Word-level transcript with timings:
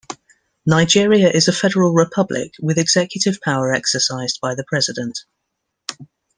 Nigeria 0.65 1.29
is 1.29 1.47
a 1.47 1.53
federal 1.53 1.93
republic, 1.93 2.53
with 2.59 2.79
executive 2.79 3.39
power 3.39 3.71
exercised 3.71 4.39
by 4.41 4.55
the 4.55 4.63
president. 4.65 5.19